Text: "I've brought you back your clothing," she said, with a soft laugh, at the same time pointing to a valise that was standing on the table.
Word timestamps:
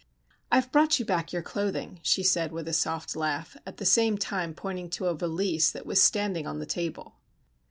"I've 0.51 0.71
brought 0.71 0.97
you 0.97 1.05
back 1.05 1.31
your 1.31 1.43
clothing," 1.43 1.99
she 2.01 2.23
said, 2.23 2.51
with 2.51 2.67
a 2.67 2.73
soft 2.73 3.15
laugh, 3.15 3.55
at 3.67 3.77
the 3.77 3.85
same 3.85 4.17
time 4.17 4.55
pointing 4.55 4.89
to 4.89 5.05
a 5.05 5.13
valise 5.13 5.69
that 5.71 5.85
was 5.85 6.01
standing 6.01 6.47
on 6.47 6.57
the 6.57 6.65
table. 6.65 7.17